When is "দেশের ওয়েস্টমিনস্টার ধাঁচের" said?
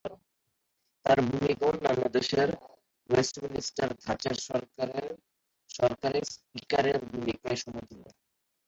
2.17-4.35